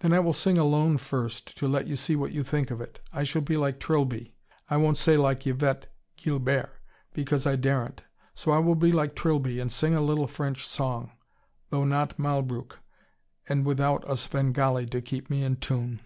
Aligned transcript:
"Then 0.00 0.12
I 0.12 0.18
will 0.18 0.32
sing 0.32 0.58
alone 0.58 0.98
first, 0.98 1.56
to 1.58 1.68
let 1.68 1.86
you 1.86 1.94
see 1.94 2.16
what 2.16 2.32
you 2.32 2.42
think 2.42 2.72
of 2.72 2.80
it 2.80 2.98
I 3.12 3.22
shall 3.22 3.42
be 3.42 3.56
like 3.56 3.78
Trilby 3.78 4.34
I 4.68 4.76
won't 4.76 4.96
say 4.96 5.16
like 5.16 5.46
Yvette 5.46 5.86
Guilbert, 6.16 6.72
because 7.14 7.46
I 7.46 7.54
daren't. 7.54 8.02
So 8.34 8.50
I 8.50 8.58
will 8.58 8.74
be 8.74 8.90
like 8.90 9.14
Trilby, 9.14 9.60
and 9.60 9.70
sing 9.70 9.94
a 9.94 10.00
little 10.00 10.26
French 10.26 10.66
song. 10.66 11.12
Though 11.68 11.84
not 11.84 12.18
Malbrouck, 12.18 12.80
and 13.48 13.64
without 13.64 14.02
a 14.10 14.16
Svengali 14.16 14.86
to 14.86 15.00
keep 15.00 15.30
me 15.30 15.44
in 15.44 15.58
tune." 15.58 16.00